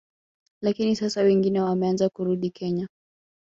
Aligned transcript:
Lakini 0.61 0.95
sasa 0.95 1.21
wengi 1.21 1.59
wameanza 1.59 2.09
kurudi 2.09 2.49
Kenya 2.49 2.87